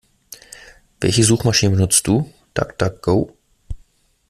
Welche 0.99 1.23
Suchmaschiene 1.23 1.75
benutzt 1.75 2.07
du? 2.07 2.27
DuckDuckGo? 2.55 3.37